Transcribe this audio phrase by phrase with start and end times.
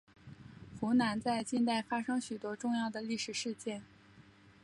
[0.79, 3.83] 湖南在近代发生许多重要的历史事件。